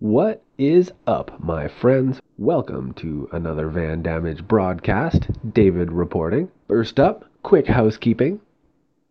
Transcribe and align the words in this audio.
What 0.00 0.42
is 0.56 0.90
up, 1.06 1.44
my 1.44 1.68
friends? 1.68 2.22
Welcome 2.38 2.94
to 2.94 3.28
another 3.32 3.68
Van 3.68 4.00
Damage 4.00 4.48
broadcast. 4.48 5.28
David 5.52 5.92
reporting. 5.92 6.48
First 6.68 6.98
up, 6.98 7.26
quick 7.42 7.66
housekeeping. 7.66 8.40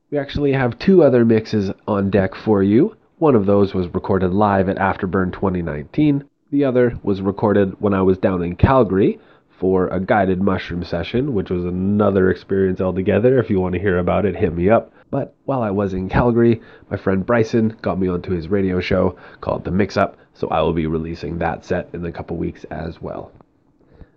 We 0.10 0.18
actually 0.18 0.52
have 0.54 0.80
two 0.80 1.04
other 1.04 1.24
mixes 1.24 1.70
on 1.88 2.10
deck 2.10 2.34
for 2.34 2.64
you. 2.64 2.98
One 3.20 3.36
of 3.36 3.46
those 3.46 3.76
was 3.76 3.94
recorded 3.94 4.34
live 4.34 4.68
at 4.68 4.78
Afterburn 4.78 5.32
2019. 5.32 6.24
The 6.50 6.66
other 6.66 6.98
was 7.04 7.22
recorded 7.22 7.80
when 7.80 7.94
I 7.94 8.02
was 8.02 8.18
down 8.18 8.42
in 8.42 8.56
Calgary 8.56 9.20
for 9.60 9.90
a 9.90 10.00
guided 10.00 10.42
mushroom 10.42 10.84
session, 10.84 11.36
which 11.36 11.52
was 11.52 11.66
another 11.66 12.32
experience 12.32 12.82
altogether. 12.82 13.38
If 13.38 13.52
you 13.52 13.60
want 13.60 13.76
to 13.76 13.80
hear 13.80 14.00
about 14.00 14.26
it, 14.26 14.36
hit 14.36 14.56
me 14.56 14.72
up. 14.72 14.92
But 15.12 15.36
while 15.46 15.62
I 15.62 15.70
was 15.70 15.94
in 15.94 16.10
Calgary, 16.10 16.62
my 16.90 16.98
friend 16.98 17.24
Bryson 17.24 17.78
got 17.84 18.00
me 18.00 18.08
onto 18.08 18.32
his 18.32 18.48
radio 18.48 18.80
show 18.80 19.18
called 19.42 19.66
The 19.66 19.72
Mix 19.72 19.98
Up, 19.98 20.18
so 20.40 20.48
I 20.48 20.62
will 20.62 20.72
be 20.72 20.88
releasing 20.88 21.38
that 21.40 21.66
set 21.66 21.90
in 21.92 22.06
a 22.06 22.12
couple 22.14 22.38
weeks 22.38 22.64
as 22.72 23.02
well. 23.02 23.30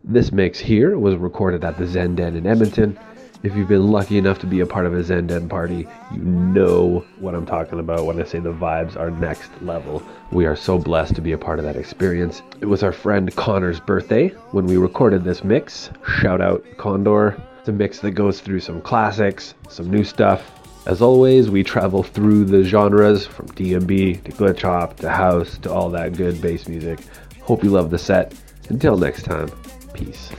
This 0.05 0.31
mix 0.31 0.61
here 0.61 0.97
was 0.97 1.17
recorded 1.17 1.65
at 1.65 1.77
the 1.79 1.87
Zen 1.87 2.15
Den 2.15 2.37
in 2.37 2.47
Edmonton. 2.47 2.97
If 3.43 3.57
you've 3.57 3.69
been 3.69 3.91
lucky 3.91 4.19
enough 4.19 4.39
to 4.39 4.47
be 4.47 4.61
a 4.61 4.67
part 4.67 4.87
of 4.87 4.95
a 4.95 5.03
Zen 5.03 5.27
Den 5.27 5.49
party, 5.49 5.89
you 6.13 6.19
know 6.21 7.05
what 7.19 7.35
I'm 7.35 7.45
talking 7.45 7.81
about 7.81 8.07
when 8.07 8.21
I 8.21 8.25
say 8.25 8.39
the 8.39 8.53
vibes 8.53 8.97
are 8.97 9.11
next 9.11 9.51
level. 9.63 10.01
We 10.31 10.47
are 10.47 10.55
so 10.55 10.79
blessed 10.79 11.17
to 11.17 11.21
be 11.21 11.33
a 11.33 11.39
part 11.39 11.59
of 11.59 11.65
that 11.65 11.75
experience. 11.75 12.43
It 12.61 12.67
was 12.67 12.85
our 12.85 12.93
friend 12.93 13.35
Connor's 13.35 13.81
birthday 13.81 14.29
when 14.53 14.67
we 14.67 14.77
recorded 14.77 15.25
this 15.25 15.43
mix. 15.43 15.91
Shout 16.21 16.41
out 16.41 16.65
Condor. 16.77 17.37
It's 17.59 17.69
a 17.69 17.73
mix 17.73 17.99
that 17.99 18.13
goes 18.13 18.41
through 18.41 18.61
some 18.61 18.81
classics, 18.81 19.55
some 19.69 19.91
new 19.91 20.05
stuff, 20.05 20.62
as 20.87 21.01
always, 21.01 21.49
we 21.49 21.63
travel 21.63 22.03
through 22.03 22.45
the 22.45 22.65
genres 22.65 23.27
from 23.27 23.47
DnB 23.49 24.25
to 24.25 24.33
glitch 24.33 24.63
hop 24.63 24.97
to 24.97 25.11
house 25.11 25.59
to 25.59 25.73
all 25.73 25.89
that 25.91 26.17
good 26.17 26.41
bass 26.41 26.67
music. 26.69 26.99
Hope 27.43 27.63
you 27.63 27.71
love 27.71 27.91
the 27.91 27.99
set. 27.99 28.35
Until 28.69 28.97
next 28.97 29.25
time, 29.25 29.49
peace. 29.95 30.31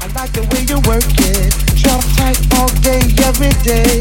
I 0.00 0.06
like 0.14 0.32
the 0.32 0.42
way 0.52 0.62
you 0.70 0.78
work 0.86 1.02
it. 1.18 1.50
Drop 1.82 2.02
tight 2.14 2.38
all 2.58 2.68
day, 2.82 3.02
every 3.26 3.50
day. 3.62 3.98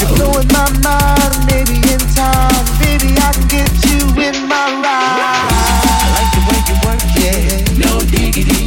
You're 0.00 0.16
blowing 0.16 0.48
my 0.48 0.66
mind, 0.82 1.34
maybe 1.46 1.78
in 1.92 2.02
time, 2.14 2.64
baby, 2.82 3.14
I 3.18 3.30
can 3.34 3.46
get 3.46 3.70
you 3.86 4.02
in 4.18 4.48
my 4.48 4.66
ride. 4.82 5.50
I 5.54 6.10
like 6.18 6.30
the 6.34 6.42
way 6.50 6.58
you 6.66 6.76
work 6.82 7.02
it. 7.22 7.78
No 7.78 8.00
diggity, 8.10 8.66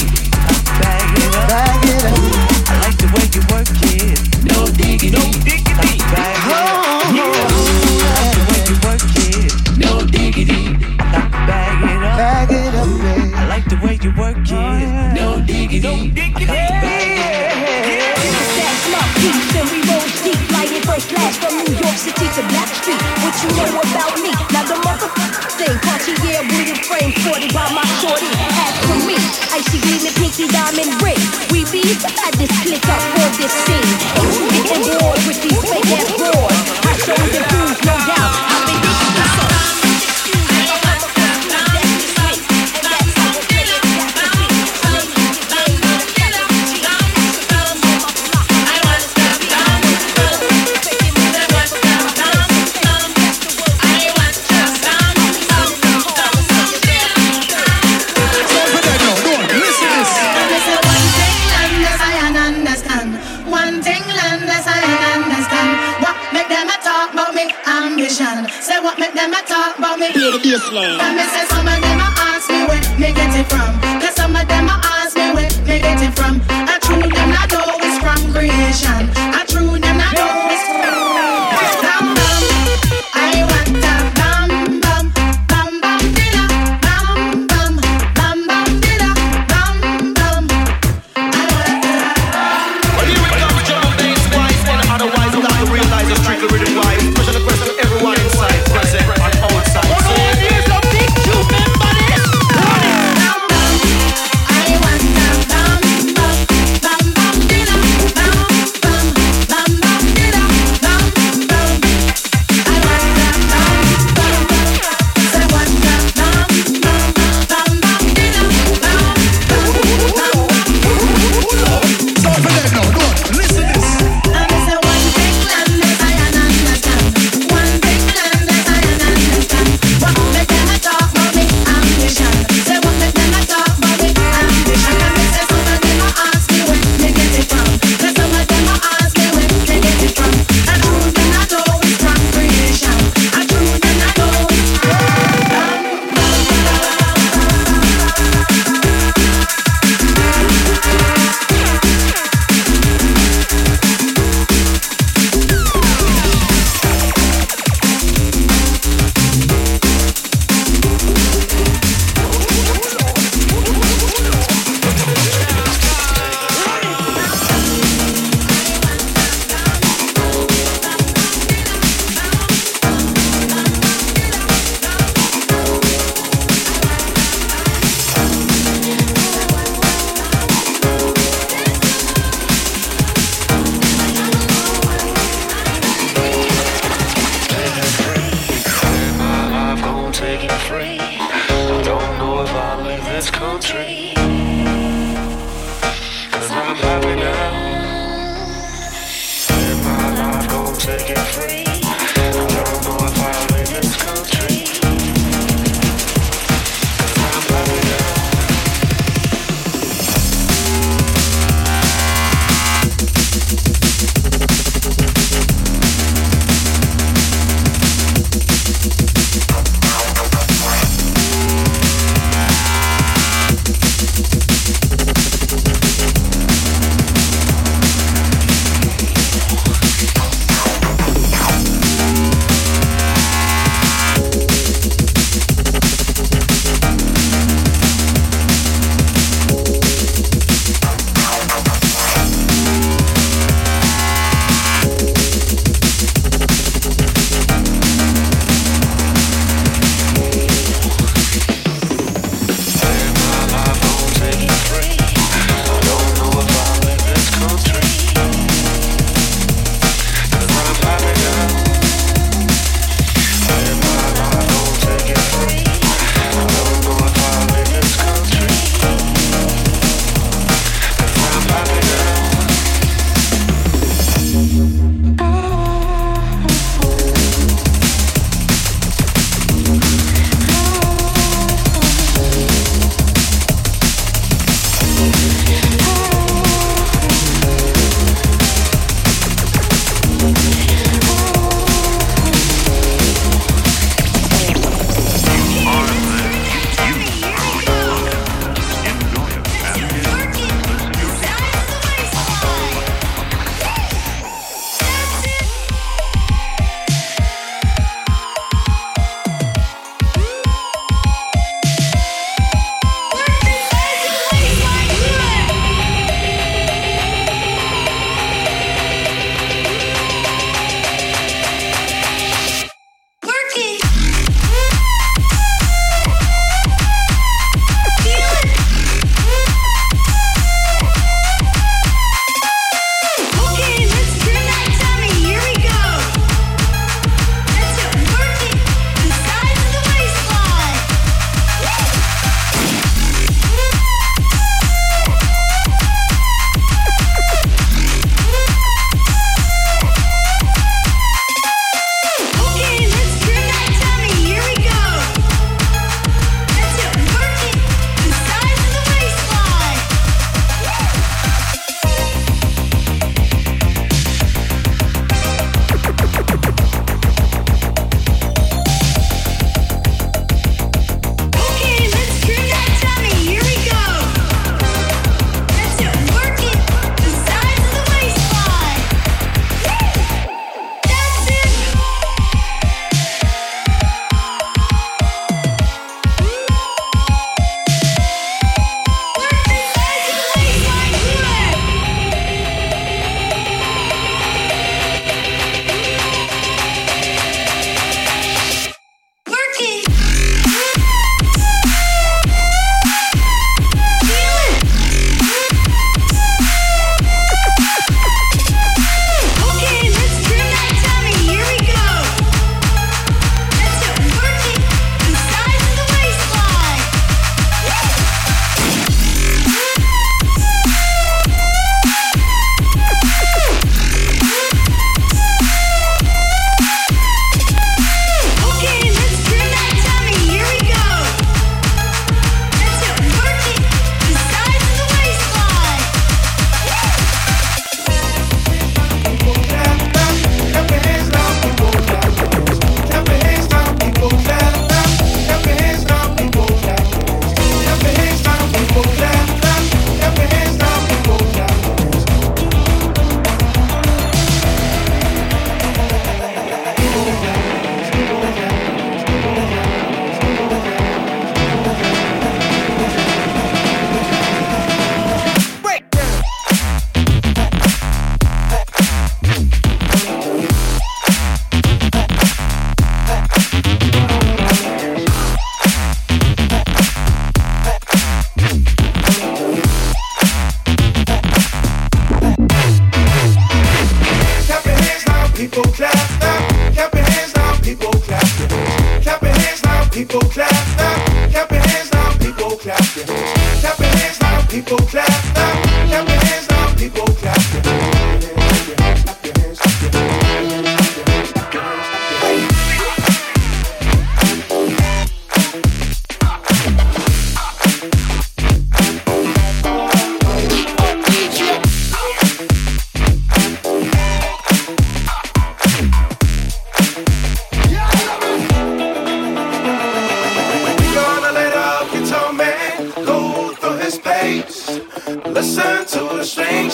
Bag 0.79 1.17
it 1.17 1.35
up, 1.35 1.49
bag 1.49 1.89
it 1.89 2.41
up. 2.43 2.46
I 2.97 3.03
like 3.03 3.13
the 3.13 3.19
way 3.19 3.29
you 3.33 3.41
work 3.53 3.67
it. 3.83 4.17
No 4.43 4.65
diggity, 4.65 5.11
no 5.11 5.21
diggity. 5.43 5.97
Bag 6.09 6.37
it 7.13 7.35
up. 7.37 7.53
I 7.97 8.17
like 8.17 8.33
the 8.33 8.43
way 8.49 8.61
you 8.67 8.77
work 8.85 9.05
it. 9.15 9.51
No 9.77 9.91
diggity, 10.05 10.73
Bag 10.97 11.83
it 11.83 12.03
up, 12.03 12.17
bag 12.17 12.51
it 12.51 12.73
up, 12.73 12.87
babe. 13.01 13.35
I 13.35 13.47
like 13.47 13.65
the 13.65 13.77
way 13.85 13.99
you 14.01 14.11
work 14.17 14.37
it. 14.37 15.13
No 15.13 15.39
diggity, 15.45 15.79
no 15.79 15.95
diggity. 16.13 16.66
First 20.97 21.13
class 21.13 21.37
from 21.37 21.53
New 21.61 21.77
York 21.77 21.93
City 21.93 22.25
to 22.25 22.41
Blackstreet. 22.49 22.97
What 23.21 23.37
you 23.45 23.53
know 23.53 23.69
about 23.85 24.17
me? 24.17 24.33
Now 24.49 24.65
the 24.65 24.81
motherfucker 24.81 25.45
thing, 25.53 25.77
Cartier 25.85 26.41
wooden 26.41 26.73
frame, 26.73 27.13
40 27.21 27.53
by 27.53 27.69
my 27.69 27.85
shorty. 28.01 28.25
As 28.33 28.73
for 28.81 28.97
me, 29.05 29.13
icy 29.53 29.77
gleaming 29.77 30.17
pinky 30.17 30.49
diamond 30.49 30.97
ring. 31.05 31.21
We 31.53 31.69
be 31.69 31.85
at 32.01 32.33
this 32.41 32.49
click 32.65 32.81
up 32.89 33.01
for 33.13 33.29
this 33.37 33.53
scene. 33.61 33.93
Ain't 34.17 34.41
you 34.41 34.49
getting 34.49 34.97
bored 34.97 35.21
with 35.29 35.37
these 35.37 35.61
fake 35.69 35.85
ass 35.85 36.09
broads? 36.17 36.65
I 36.89 36.93
shows 36.97 37.29
and 37.29 37.45
proves, 37.45 37.77
no 37.85 37.93
doubt. 37.93 38.33
I've 38.33 38.66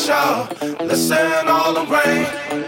show, 0.06 0.48
listen 0.82 1.48
all 1.48 1.74
the 1.74 1.86
rain. 1.90 2.63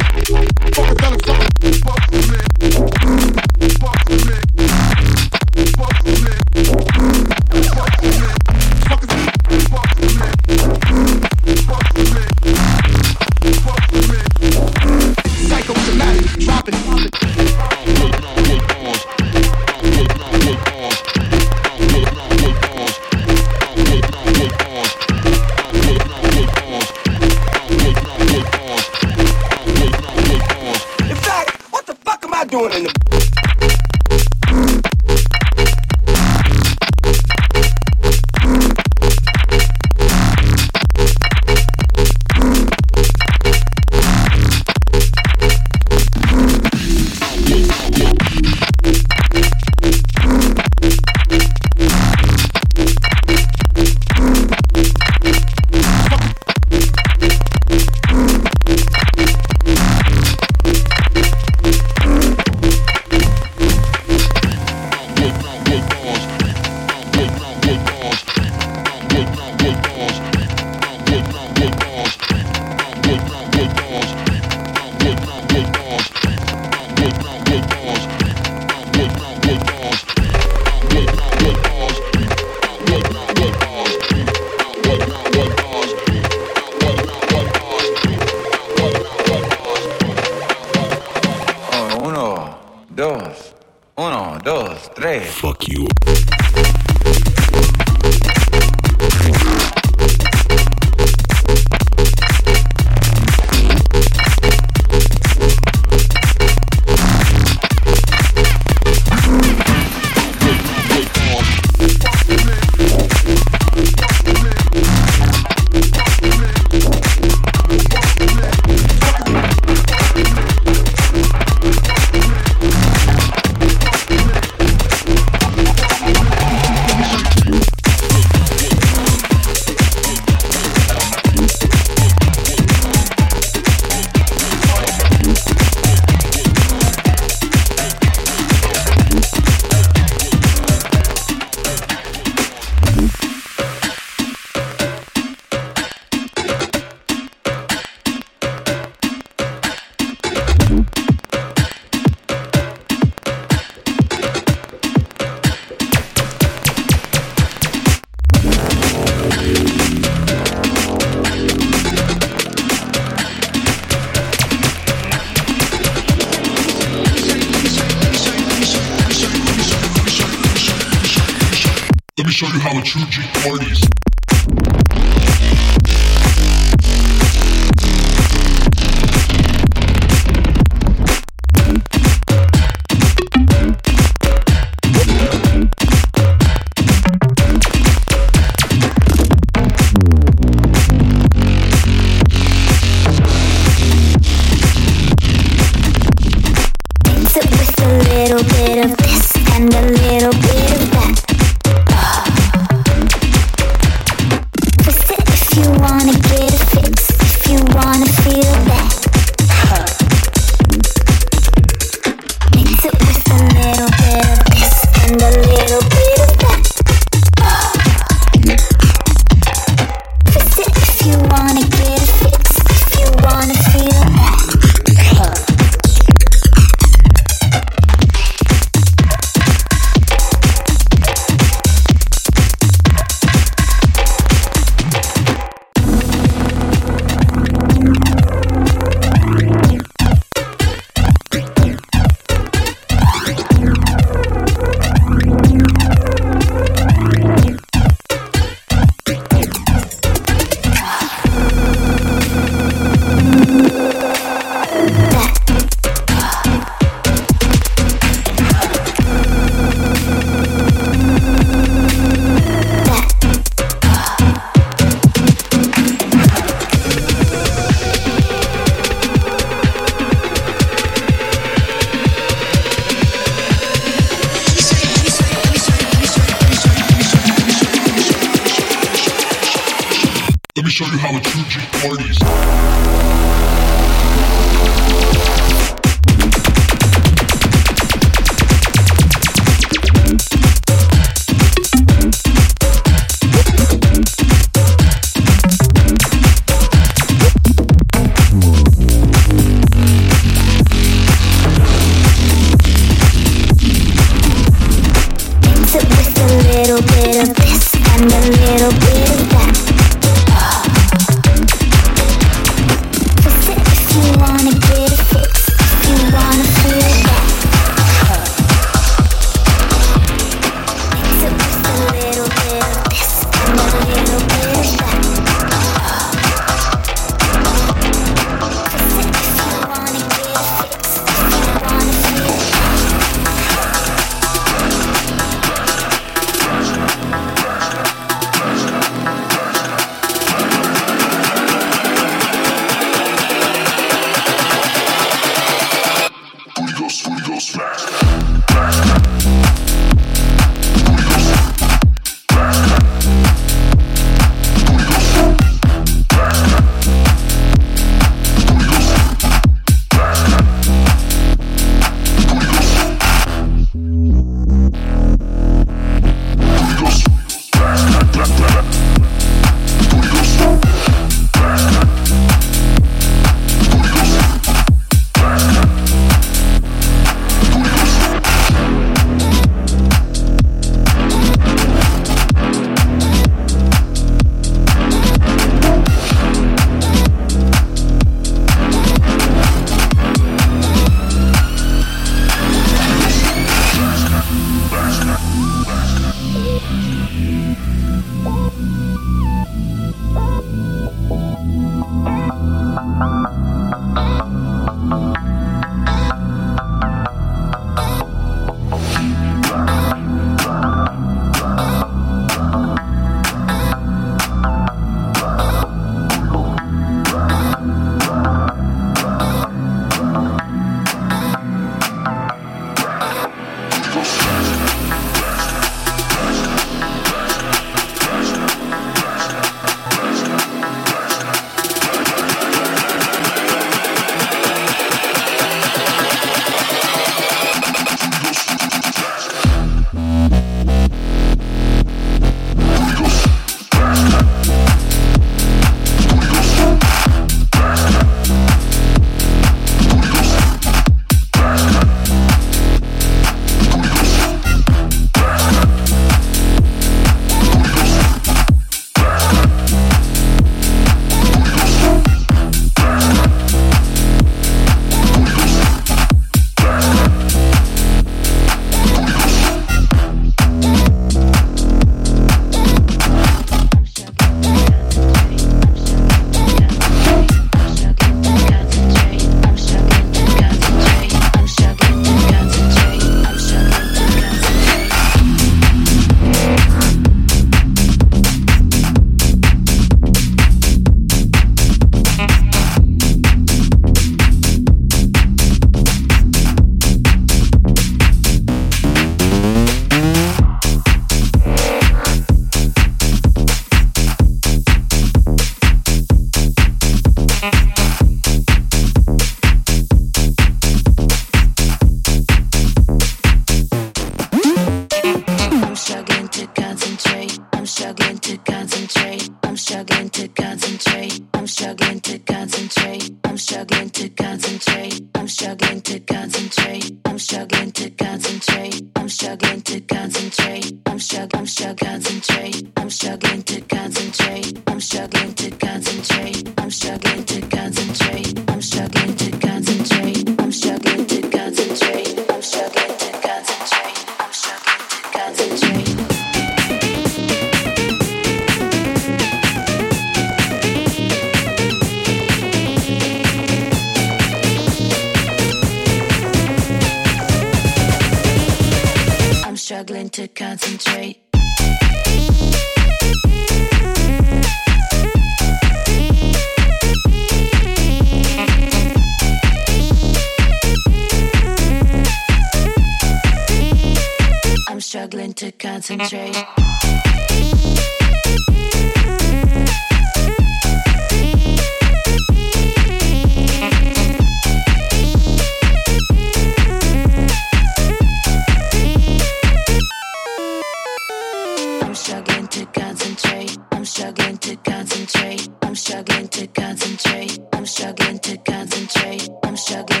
Concentrate. 598.93 599.29
I'm 599.43 599.57
struggling 599.57 600.00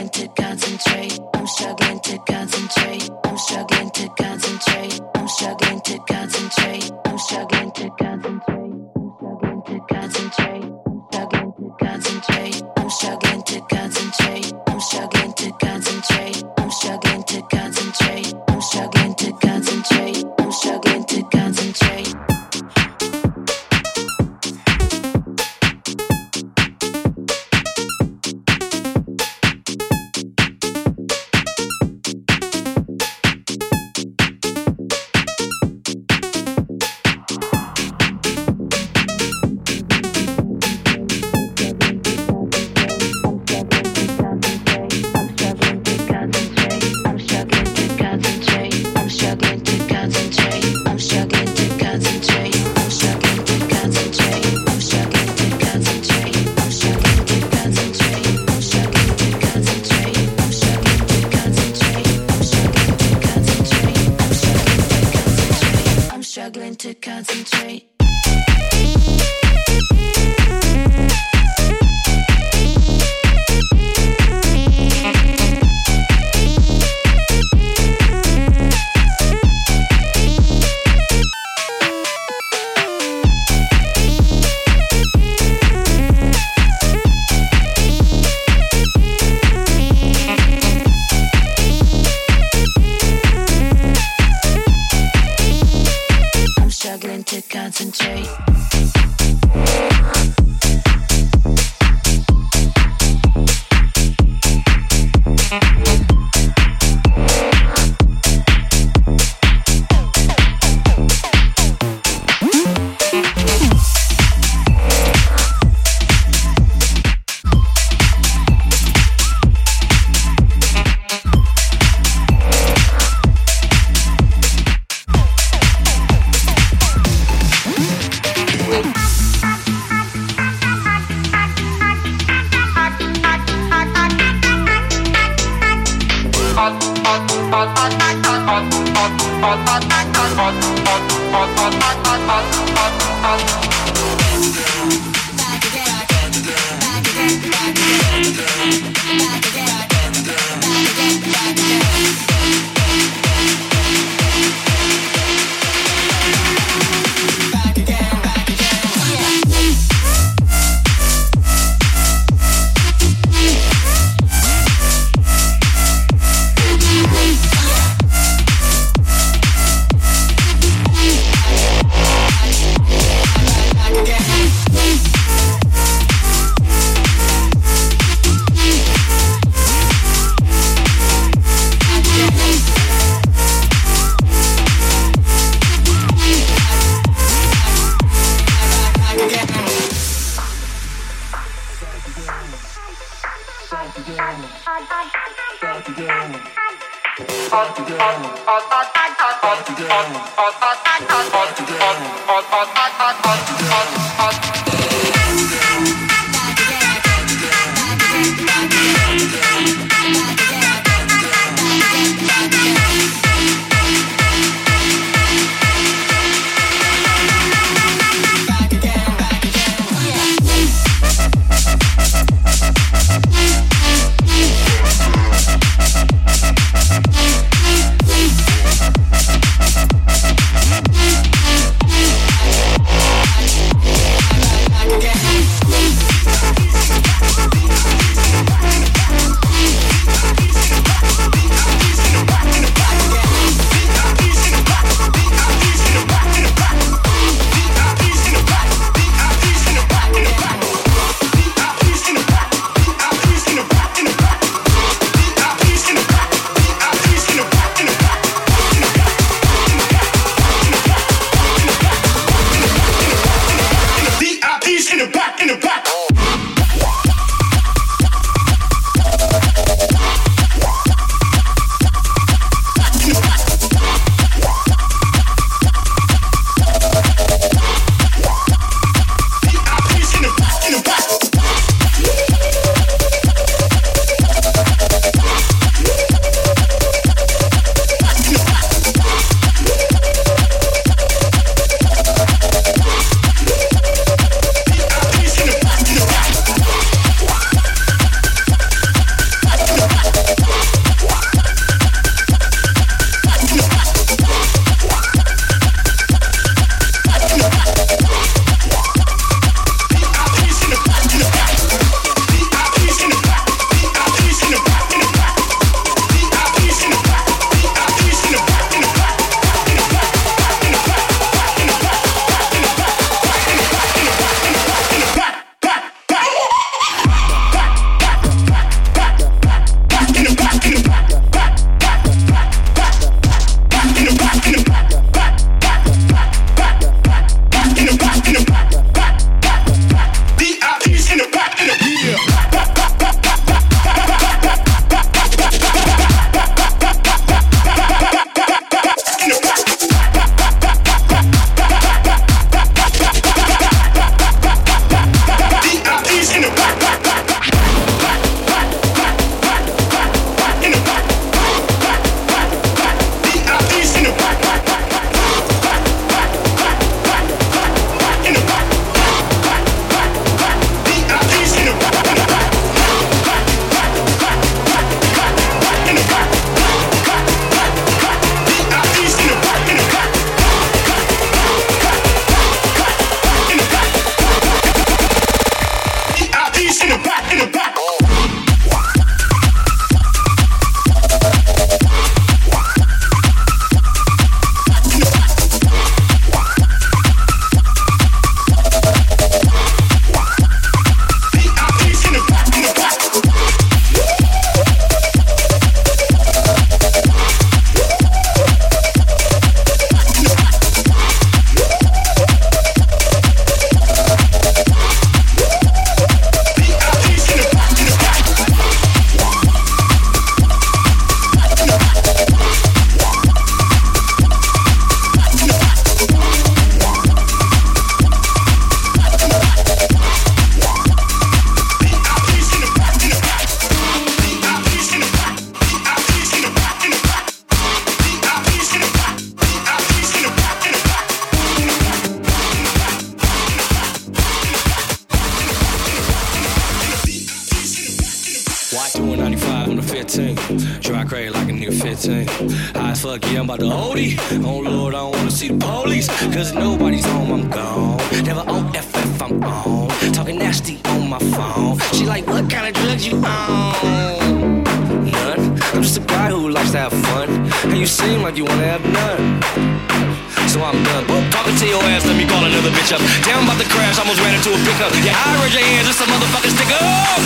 I'm 470.87 471.29
talking 471.29 471.55
to 471.55 471.67
your 471.67 471.83
ass, 471.83 472.05
let 472.05 472.15
me 472.17 472.25
call 472.25 472.43
another 472.43 472.71
bitch 472.71 472.91
up. 472.93 473.01
I'm 473.27 473.43
about 473.43 473.59
to 473.61 473.67
crash, 473.69 473.99
almost 473.99 474.19
ran 474.21 474.33
into 474.35 474.49
a 474.49 474.57
pickup. 474.65 474.91
Yeah, 475.03 475.13
I 475.15 475.43
raise 475.43 475.53
your 475.53 475.63
hands, 475.63 475.89
it's 475.89 476.01
a 476.01 476.05
motherfucking 476.05 476.55
up. 476.71 477.21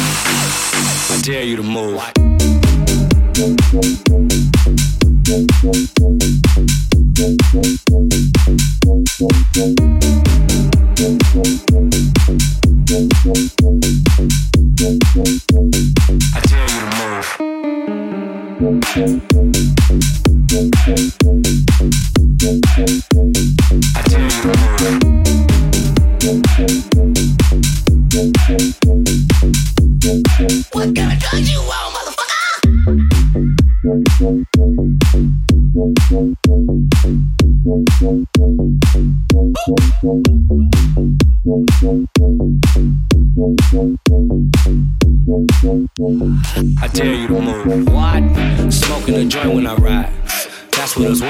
I 1.12 1.22
dare 1.22 1.44
you 1.44 1.56
to 1.58 1.64
move. 1.64 2.00
I 16.34 16.40
dare 16.48 16.62
you 16.62 16.80
to 16.80 16.88
move. 19.22 19.35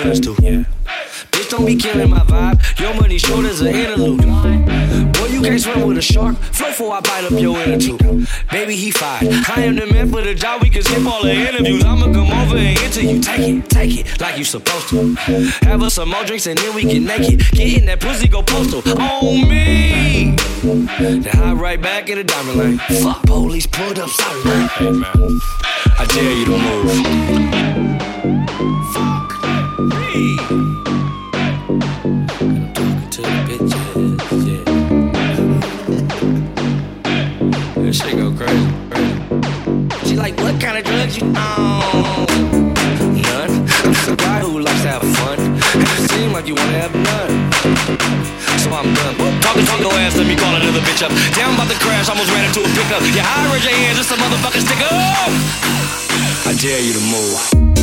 That's 0.06 0.28
what 0.28 0.38
do. 0.38 0.44
Yeah. 0.44 0.64
Bitch, 1.32 1.50
don't 1.50 1.66
be 1.66 1.76
killing 1.76 2.10
my 2.12 2.20
vibe. 2.20 2.80
Your 2.80 2.94
money 2.94 3.18
short 3.18 3.46
as 3.46 3.62
an 3.62 3.68
interlude. 3.68 4.22
Boy, 5.14 5.26
you 5.28 5.42
can't 5.42 5.60
swim 5.60 5.88
with 5.88 5.98
a 5.98 6.02
shark. 6.02 6.36
Flow 6.38 6.70
before 6.70 6.94
I 6.94 7.00
bite 7.00 7.24
up 7.24 7.32
your 7.32 7.58
inner 7.60 7.80
tube. 7.80 8.28
Baby, 8.52 8.76
he 8.76 8.92
fired. 8.92 9.34
I 9.50 9.64
am 9.64 9.76
the 9.76 9.88
man 9.88 10.12
for 10.12 10.22
the 10.22 10.36
job. 10.36 10.62
We 10.62 10.70
can 10.70 10.84
skip 10.84 11.06
all 11.06 11.24
the 11.24 11.32
interviews. 11.32 11.84
I'ma 11.84 12.14
come 12.14 12.32
over 12.32 12.58
and 12.58 12.78
into 12.80 13.04
you. 13.04 13.20
Take 13.22 13.40
it, 13.40 13.70
take 13.70 13.98
it, 14.00 14.22
like 14.22 14.38
you 14.38 14.44
supposed 14.44 14.90
to. 14.90 15.16
Have 15.66 15.82
us 15.82 15.96
some 15.96 16.10
more 16.10 16.24
drinks 16.24 16.46
and 16.46 16.58
then 16.58 16.76
we 16.76 16.84
get 16.84 17.02
naked. 17.02 17.40
Get 17.52 17.80
in 17.80 17.86
that 17.88 18.00
pussy, 18.00 18.28
go 18.28 18.44
postal. 18.44 18.82
On 19.02 19.50
me. 19.50 20.36
Then 20.62 21.24
hop 21.24 21.58
right 21.58 21.82
back 21.82 22.10
in 22.10 22.18
the 22.18 22.24
diamond 22.24 22.58
lane. 22.58 22.78
Fuck 23.02 23.24
police, 23.24 23.66
pulled 23.66 23.98
up, 24.00 24.10
sorry. 24.10 24.68
Hey, 24.68 24.92
man. 24.92 25.40
I 25.98 26.06
dare 26.10 26.38
you 26.38 26.46
to 26.46 26.52
move. 26.52 27.85
What 40.56 40.64
kind 40.64 40.78
of 40.78 40.86
drugs 40.86 41.18
you 41.18 41.28
on? 41.36 42.26
None. 43.12 43.68
A 44.08 44.16
guy 44.16 44.40
who 44.40 44.60
likes 44.60 44.82
to 44.84 44.88
have 44.88 45.04
fun. 45.20 45.38
You 45.76 46.08
seem 46.08 46.32
like 46.32 46.48
you 46.48 46.56
wanna 46.56 46.80
have 46.80 46.96
none. 46.96 47.52
So 48.64 48.72
I'm 48.72 48.94
done. 48.96 49.42
Talking 49.42 49.66
to 49.66 49.78
your 49.84 49.92
ass, 50.00 50.16
let 50.16 50.28
me 50.28 50.36
call 50.36 50.56
another 50.56 50.80
bitch 50.80 51.04
up. 51.04 51.12
Damn, 51.36 51.50
I'm 51.50 51.56
about 51.56 51.68
to 51.72 51.78
crash, 51.84 52.08
almost 52.08 52.32
ran 52.32 52.46
into 52.46 52.62
a 52.62 52.70
pickup. 52.72 53.02
Yeah, 53.12 53.28
I 53.28 53.52
raise 53.52 53.66
your 53.66 53.74
hands, 53.74 53.98
just 53.98 54.12
a 54.12 54.16
motherfucking 54.16 54.64
stick 54.64 54.80
up. 54.80 55.32
I 56.48 56.54
dare 56.56 56.80
you 56.80 56.94
to 56.94 57.02
move. 57.12 57.76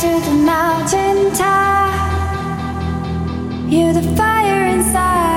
To 0.00 0.20
the 0.20 0.36
mountain 0.44 1.32
top. 1.32 1.88
You're 3.66 3.94
the 3.94 4.02
fire 4.14 4.66
inside, 4.66 5.35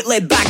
it 0.00 0.06
laid 0.06 0.28
back. 0.28 0.49